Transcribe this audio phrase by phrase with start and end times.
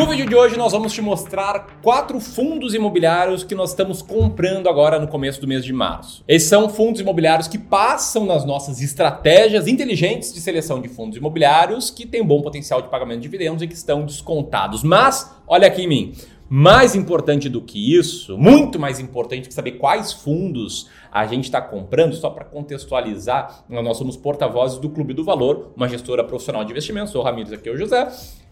[0.00, 4.66] No vídeo de hoje nós vamos te mostrar quatro fundos imobiliários que nós estamos comprando
[4.66, 6.24] agora no começo do mês de março.
[6.26, 11.90] Esses são fundos imobiliários que passam nas nossas estratégias inteligentes de seleção de fundos imobiliários
[11.90, 14.82] que têm bom potencial de pagamento de dividendos e que estão descontados.
[14.82, 16.14] Mas, olha aqui em mim,
[16.48, 21.60] mais importante do que isso, muito mais importante que saber quais fundos a gente está
[21.60, 26.70] comprando, só para contextualizar, nós somos porta-vozes do Clube do Valor, uma gestora profissional de
[26.70, 27.12] investimentos.
[27.12, 28.08] Sou o Ramires, aqui é o José.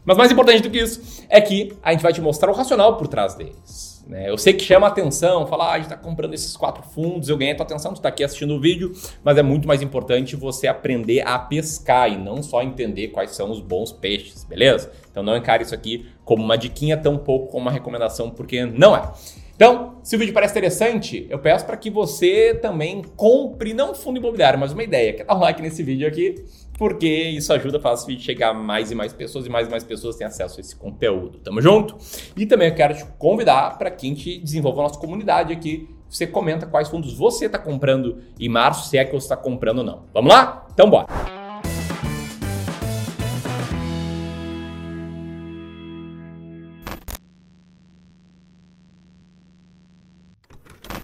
[0.08, 2.96] Mas mais importante do que isso é que a gente vai te mostrar o racional
[2.96, 4.02] por trás deles.
[4.08, 4.30] Né?
[4.30, 7.36] Eu sei que chama atenção, falar, ah, a gente está comprando esses quatro fundos, eu
[7.36, 8.90] ganhei a tua atenção, tu está aqui assistindo o vídeo,
[9.22, 13.50] mas é muito mais importante você aprender a pescar e não só entender quais são
[13.50, 14.90] os bons peixes, beleza?
[15.10, 18.96] Então não encare isso aqui como uma diquinha, tão pouco como uma recomendação, porque não
[18.96, 19.12] é.
[19.54, 23.94] Então, se o vídeo parece interessante, eu peço para que você também compre, não um
[23.94, 25.12] fundo imobiliário, mas uma ideia.
[25.12, 26.36] Quer dar um like nesse vídeo aqui?
[26.78, 30.14] Porque isso ajuda esse vídeo chegar mais e mais pessoas e mais e mais pessoas
[30.14, 31.40] têm acesso a esse conteúdo.
[31.40, 31.98] Tamo junto?
[32.36, 35.88] E também eu quero te convidar para que a gente desenvolva a nossa comunidade aqui.
[36.08, 39.78] Você comenta quais fundos você está comprando em março, se é que você está comprando
[39.78, 40.04] ou não.
[40.14, 40.66] Vamos lá?
[40.72, 41.38] Então bora!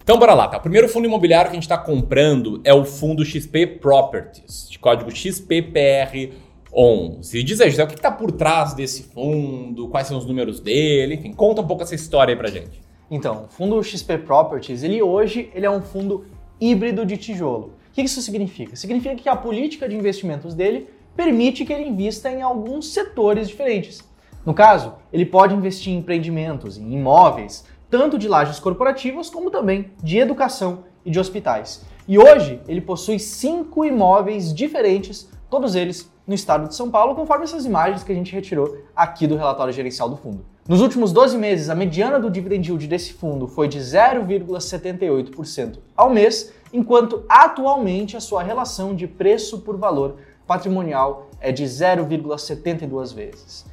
[0.04, 0.58] Então bora lá, tá?
[0.58, 4.78] O primeiro fundo imobiliário que a gente está comprando é o fundo XP Properties, de
[4.78, 7.42] código XPPR11.
[7.42, 11.14] Diz aí, José, o que está por trás desse fundo, quais são os números dele,
[11.14, 12.82] enfim, conta um pouco essa história aí pra gente.
[13.10, 16.26] Então, o fundo XP Properties, ele hoje ele é um fundo
[16.60, 17.72] híbrido de tijolo.
[17.88, 18.76] O que isso significa?
[18.76, 24.04] Significa que a política de investimentos dele permite que ele invista em alguns setores diferentes.
[24.44, 27.64] No caso, ele pode investir em empreendimentos, em imóveis,
[27.96, 31.84] tanto de lajes corporativas como também de educação e de hospitais.
[32.08, 37.44] E hoje ele possui cinco imóveis diferentes, todos eles no estado de São Paulo, conforme
[37.44, 40.44] essas imagens que a gente retirou aqui do relatório gerencial do fundo.
[40.68, 46.10] Nos últimos 12 meses, a mediana do dividend yield desse fundo foi de 0,78% ao
[46.10, 50.16] mês, enquanto atualmente a sua relação de preço por valor
[50.48, 53.64] patrimonial é de 0,72 vezes.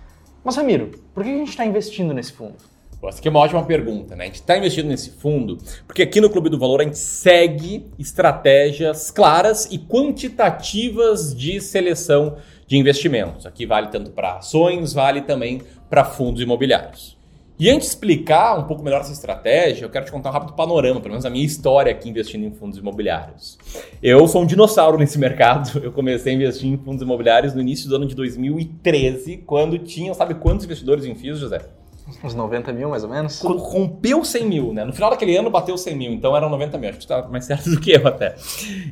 [0.43, 2.69] Mas Ramiro, por que a gente está investindo nesse fundo?
[3.09, 4.23] Essa aqui é uma ótima pergunta, né?
[4.23, 5.57] A gente está investindo nesse fundo
[5.87, 12.37] porque aqui no Clube do Valor a gente segue estratégias claras e quantitativas de seleção
[12.67, 13.45] de investimentos.
[13.45, 17.19] Aqui vale tanto para ações, vale também para fundos imobiliários.
[17.59, 20.53] E antes de explicar um pouco melhor essa estratégia, eu quero te contar um rápido
[20.53, 23.57] panorama, pelo menos a minha história aqui investindo em fundos imobiliários.
[24.01, 25.79] Eu sou um dinossauro nesse mercado.
[25.83, 30.11] Eu comecei a investir em fundos imobiliários no início do ano de 2013, quando tinha,
[30.13, 31.80] sabe quantos investidores em FIIs, José?
[32.23, 33.39] Uns 90 mil, mais ou menos?
[33.41, 34.83] Rompeu 100 mil, né?
[34.83, 36.89] No final daquele ano bateu 100 mil, então eram 90 mil.
[36.89, 38.35] Acho que tá mais certo do que eu até.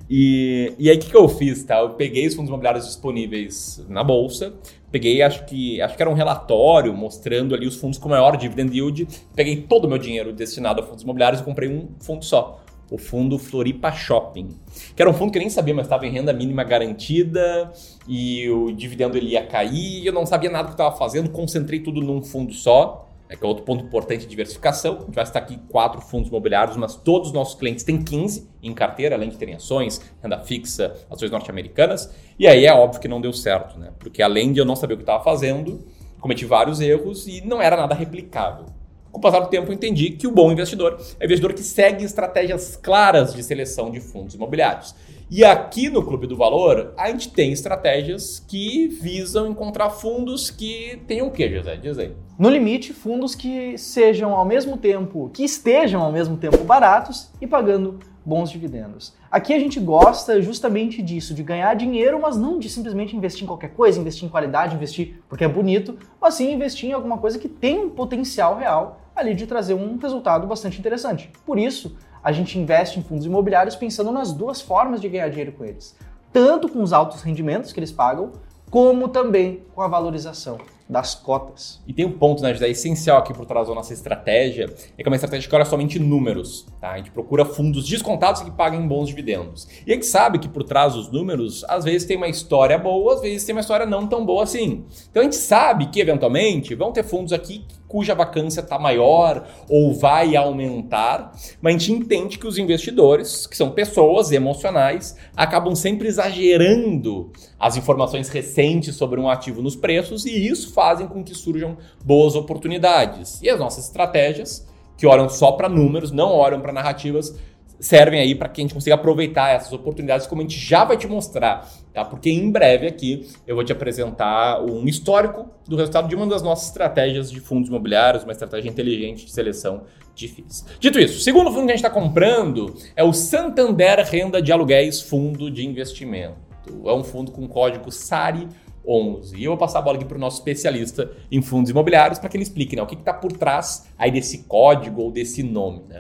[0.10, 1.80] E, e aí o que, que eu fiz, tá?
[1.80, 4.54] Eu peguei os fundos imobiliários disponíveis na bolsa,
[4.92, 8.76] peguei, acho que, acho que era um relatório mostrando ali os fundos com maior dividend
[8.76, 12.62] yield, peguei todo o meu dinheiro destinado a fundos imobiliários e comprei um fundo só
[12.92, 14.50] o fundo Floripa Shopping,
[14.96, 17.72] que era um fundo que eu nem sabia, mas estava em renda mínima garantida
[18.08, 21.80] e o dividendo ele ia cair, eu não sabia nada do que estava fazendo, concentrei
[21.80, 24.96] tudo num fundo só é que é outro ponto importante de diversificação.
[24.96, 28.50] A gente vai estar aqui quatro fundos imobiliários, mas todos os nossos clientes têm 15
[28.64, 32.12] em carteira, além de terem ações, renda fixa, ações norte-americanas.
[32.40, 33.92] E aí é óbvio que não deu certo, né?
[34.00, 35.86] Porque além de eu não saber o que estava fazendo,
[36.20, 38.66] cometi vários erros e não era nada replicável.
[39.12, 41.64] Com o passar do tempo, eu entendi que o bom investidor é o investidor que
[41.64, 44.96] segue estratégias claras de seleção de fundos imobiliários.
[45.32, 51.00] E aqui no Clube do Valor, a gente tem estratégias que visam encontrar fundos que
[51.06, 51.78] tenham o quê, José?
[51.78, 52.16] Diz aí.
[52.40, 57.46] No limite, fundos que sejam ao mesmo tempo, que estejam ao mesmo tempo baratos e
[57.46, 59.14] pagando bons dividendos.
[59.30, 63.48] Aqui a gente gosta justamente disso, de ganhar dinheiro, mas não de simplesmente investir em
[63.48, 67.38] qualquer coisa, investir em qualidade, investir porque é bonito, mas sim investir em alguma coisa
[67.38, 71.30] que tem um potencial real ali de trazer um resultado bastante interessante.
[71.46, 75.52] Por isso, a gente investe em fundos imobiliários pensando nas duas formas de ganhar dinheiro
[75.54, 75.96] com eles.
[76.32, 78.32] Tanto com os altos rendimentos que eles pagam,
[78.70, 80.58] como também com a valorização
[80.90, 81.80] das cotas.
[81.88, 84.66] E tem um ponto, né, José, essencial aqui por trás da nossa estratégia,
[84.98, 86.92] é que é uma estratégia que olha somente números, tá?
[86.92, 89.68] A gente procura fundos descontados que paguem bons dividendos.
[89.86, 93.14] E a gente sabe que por trás dos números, às vezes tem uma história boa,
[93.14, 94.84] às vezes tem uma história não tão boa assim.
[95.12, 99.94] Então a gente sabe que, eventualmente, vão ter fundos aqui cuja vacância está maior ou
[99.94, 106.08] vai aumentar, mas a gente entende que os investidores, que são pessoas emocionais, acabam sempre
[106.08, 111.78] exagerando as informações recentes sobre um ativo nos preços e isso fazem com que surjam
[112.06, 113.42] boas oportunidades.
[113.42, 117.36] E as nossas estratégias, que olham só para números, não olham para narrativas,
[117.80, 120.98] servem aí para que a gente consiga aproveitar essas oportunidades, como a gente já vai
[120.98, 122.04] te mostrar, tá?
[122.04, 126.42] Porque em breve aqui eu vou te apresentar um histórico do resultado de uma das
[126.42, 129.84] nossas estratégias de fundos imobiliários, uma estratégia inteligente de seleção
[130.14, 130.66] de FIIs.
[130.80, 134.52] Dito isso, o segundo fundo que a gente está comprando é o Santander Renda de
[134.52, 136.38] Aluguéis Fundo de Investimento.
[136.86, 138.48] É um fundo com código SARI
[138.86, 139.38] 11.
[139.38, 142.30] E eu vou passar a bola aqui para o nosso especialista em fundos imobiliários para
[142.30, 145.84] que ele explique né, o que está por trás aí desse código ou desse nome.
[145.88, 146.00] Né?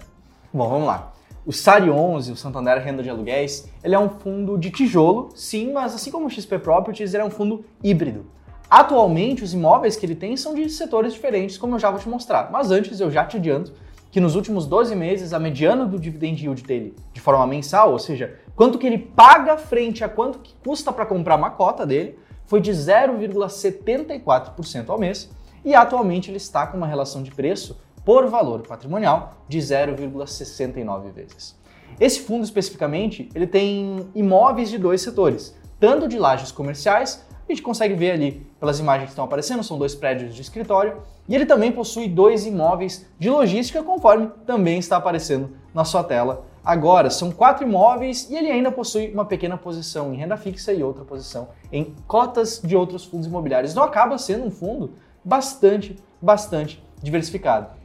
[0.53, 1.13] Bom, vamos lá.
[1.49, 5.73] O SARI 11, o Santander Renda de Aluguéis, ele é um fundo de tijolo, sim,
[5.73, 8.27] mas assim como o XP Properties, ele é um fundo híbrido.
[8.69, 12.07] Atualmente, os imóveis que ele tem são de setores diferentes, como eu já vou te
[12.07, 12.51] mostrar.
[12.51, 13.73] Mas antes, eu já te adianto
[14.11, 17.97] que nos últimos 12 meses, a mediana do dividend yield dele, de forma mensal, ou
[17.97, 22.19] seja, quanto que ele paga frente a quanto que custa para comprar uma cota dele,
[22.45, 25.31] foi de 0,74% ao mês,
[25.65, 27.75] e atualmente ele está com uma relação de preço
[28.09, 31.55] por valor patrimonial de 0,69 vezes.
[31.99, 37.61] Esse fundo especificamente, ele tem imóveis de dois setores, tanto de lajes comerciais, a gente
[37.61, 41.45] consegue ver ali pelas imagens que estão aparecendo, são dois prédios de escritório, e ele
[41.45, 47.11] também possui dois imóveis de logística, conforme também está aparecendo na sua tela agora.
[47.11, 51.05] São quatro imóveis e ele ainda possui uma pequena posição em renda fixa e outra
[51.05, 53.71] posição em cotas de outros fundos imobiliários.
[53.71, 57.78] Então acaba sendo um fundo bastante, bastante diversificado.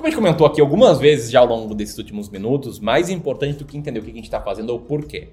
[0.00, 3.58] Como a gente comentou aqui algumas vezes já ao longo desses últimos minutos, mais importante
[3.58, 5.28] do que entender o que a gente está fazendo é o porquê.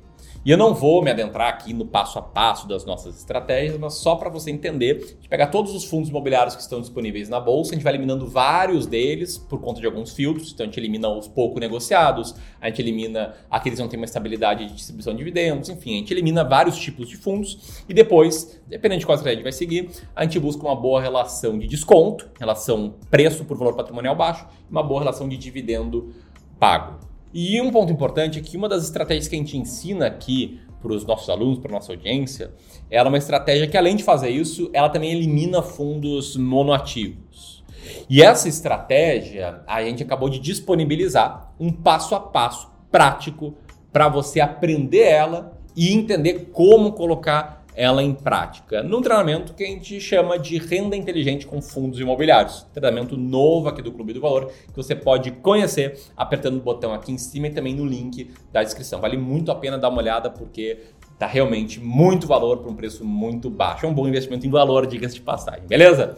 [0.48, 3.96] E eu não vou me adentrar aqui no passo a passo das nossas estratégias, mas
[3.96, 7.38] só para você entender, a gente pegar todos os fundos imobiliários que estão disponíveis na
[7.38, 10.80] bolsa, a gente vai eliminando vários deles por conta de alguns filtros, então a gente
[10.80, 15.12] elimina os pouco negociados, a gente elimina aqueles que não têm uma estabilidade de distribuição
[15.12, 19.18] de dividendos, enfim, a gente elimina vários tipos de fundos e depois, dependendo de qual
[19.18, 23.76] estratégia vai seguir, a gente busca uma boa relação de desconto, relação preço por valor
[23.76, 26.16] patrimonial baixo, e uma boa relação de dividendo
[26.58, 27.07] pago.
[27.34, 30.94] E um ponto importante é que uma das estratégias que a gente ensina aqui para
[30.94, 32.52] os nossos alunos, para nossa audiência,
[32.90, 37.64] ela é uma estratégia que, além de fazer isso, ela também elimina fundos monoativos.
[38.10, 43.54] E essa estratégia, a gente acabou de disponibilizar um passo a passo prático
[43.92, 49.68] para você aprender ela e entender como colocar ela em prática num treinamento que a
[49.68, 52.66] gente chama de renda inteligente com fundos imobiliários.
[52.74, 57.12] Treinamento novo aqui do Clube do Valor que você pode conhecer apertando o botão aqui
[57.12, 59.00] em cima e também no link da descrição.
[59.00, 60.80] Vale muito a pena dar uma olhada porque
[61.20, 63.86] tá realmente muito valor por um preço muito baixo.
[63.86, 66.16] É um bom investimento em valor, dicas de passagem, beleza?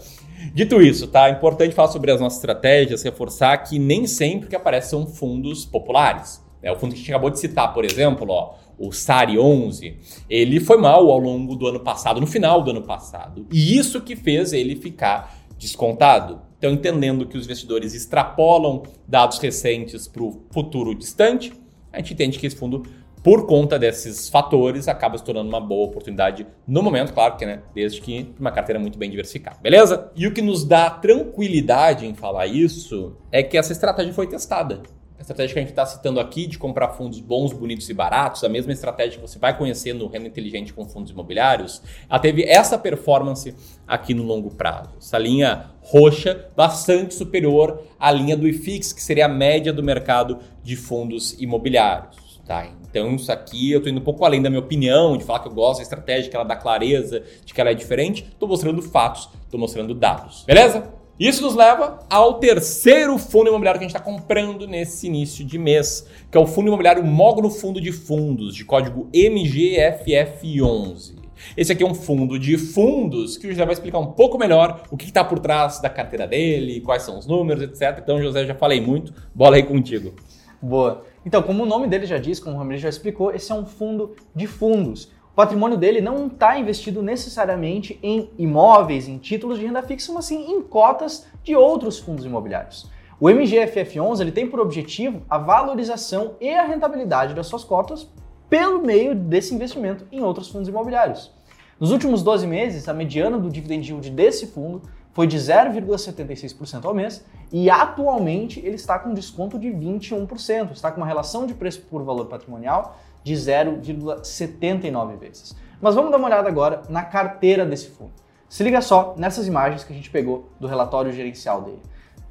[0.54, 1.28] Dito isso, tá?
[1.28, 6.42] É importante falar sobre as nossas estratégias, reforçar que nem sempre que aparecem fundos populares.
[6.62, 9.98] É, o fundo que a gente acabou de citar, por exemplo, ó, o SARI 11,
[10.30, 13.46] ele foi mal ao longo do ano passado, no final do ano passado.
[13.52, 16.42] E isso que fez ele ficar descontado.
[16.58, 21.54] Então, entendendo que os investidores extrapolam dados recentes para o futuro distante,
[21.92, 22.84] a gente entende que esse fundo,
[23.24, 27.62] por conta desses fatores, acaba se tornando uma boa oportunidade no momento, claro que, né?
[27.74, 30.12] Desde que uma carteira muito bem diversificada, beleza?
[30.16, 34.82] E o que nos dá tranquilidade em falar isso é que essa estratégia foi testada.
[35.20, 38.42] A estratégia que a gente está citando aqui de comprar fundos bons, bonitos e baratos,
[38.46, 42.44] a mesma estratégia que você vai conhecer no Renda Inteligente com fundos imobiliários, ela teve
[42.44, 43.54] essa performance
[43.86, 44.92] aqui no longo prazo.
[44.98, 50.40] Essa linha roxa bastante superior à linha do IFIX, que seria a média do mercado
[50.64, 52.40] de fundos imobiliários.
[52.48, 52.70] Tá?
[52.90, 55.50] Então, isso aqui eu estou indo um pouco além da minha opinião, de falar que
[55.50, 58.24] eu gosto da estratégia, que ela dá clareza, de que ela é diferente.
[58.24, 60.46] Estou mostrando fatos, estou mostrando dados.
[60.48, 60.98] Beleza?
[61.20, 65.60] Isso nos leva ao terceiro fundo imobiliário que a gente está comprando nesse início de
[65.60, 71.16] mês, que é o fundo imobiliário Módulo Fundo de Fundos, de código MGFF11.
[71.58, 74.84] Esse aqui é um fundo de fundos que o José vai explicar um pouco melhor
[74.90, 78.00] o que está por trás da carteira dele, quais são os números, etc.
[78.02, 80.14] Então, José, já falei muito, bola aí contigo.
[80.62, 81.04] Boa.
[81.26, 83.66] Então, como o nome dele já diz, como o Ramiro já explicou, esse é um
[83.66, 89.82] fundo de fundos patrimônio dele não está investido necessariamente em imóveis, em títulos de renda
[89.82, 92.92] fixa, mas sim em cotas de outros fundos imobiliários.
[93.18, 98.06] O MGFF11 ele tem por objetivo a valorização e a rentabilidade das suas cotas
[98.50, 101.32] pelo meio desse investimento em outros fundos imobiliários.
[101.80, 104.82] Nos últimos 12 meses, a mediana do dividend yield desse fundo
[105.14, 110.98] foi de 0,76% ao mês e atualmente ele está com desconto de 21%, está com
[110.98, 115.56] uma relação de preço por valor patrimonial de 0,79 vezes.
[115.80, 118.12] Mas vamos dar uma olhada agora na carteira desse fundo.
[118.50, 121.82] Se liga só nessas imagens que a gente pegou do relatório gerencial dele.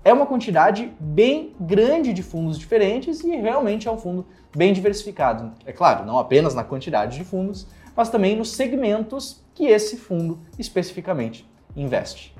[0.04, 5.52] É uma quantidade bem grande de fundos diferentes e realmente é um fundo bem diversificado.
[5.64, 7.66] É claro, não apenas na quantidade de fundos,
[7.98, 11.44] mas também nos segmentos que esse fundo especificamente
[11.76, 12.32] investe.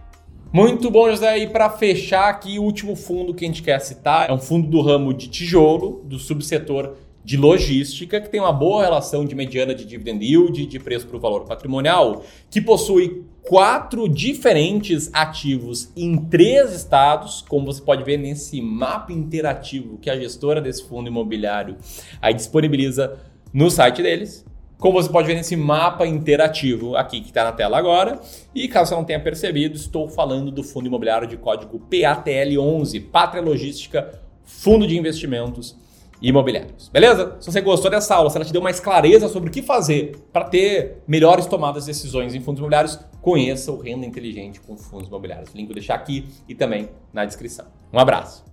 [0.52, 1.36] Muito bom, José.
[1.36, 4.68] E para fechar aqui, o último fundo que a gente quer citar é um fundo
[4.68, 9.74] do ramo de tijolo, do subsetor de logística, que tem uma boa relação de mediana
[9.74, 16.16] de dividend yield, de preço para o valor patrimonial, que possui quatro diferentes ativos em
[16.18, 21.76] três estados, como você pode ver nesse mapa interativo que a gestora desse fundo imobiliário
[22.22, 23.18] aí disponibiliza
[23.52, 24.46] no site deles.
[24.78, 28.20] Como você pode ver nesse mapa interativo aqui que está na tela agora.
[28.54, 33.42] E caso você não tenha percebido, estou falando do fundo imobiliário de código PATL11, Pátria
[33.42, 35.76] Logística, Fundo de Investimentos
[36.22, 36.88] imobiliários.
[36.88, 37.36] Beleza?
[37.40, 40.16] Se você gostou dessa aula, se ela te deu mais clareza sobre o que fazer
[40.32, 45.08] para ter melhores tomadas de decisões em fundos imobiliários, conheça o Renda Inteligente com Fundos
[45.08, 45.52] Imobiliários.
[45.52, 47.66] O link vou deixar aqui e também na descrição.
[47.92, 48.48] Um abraço.